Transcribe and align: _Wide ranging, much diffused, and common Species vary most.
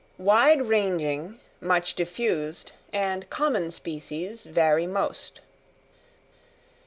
_Wide 0.19 0.67
ranging, 0.67 1.39
much 1.59 1.93
diffused, 1.93 2.71
and 2.91 3.29
common 3.29 3.69
Species 3.69 4.45
vary 4.45 4.87
most. 4.87 5.41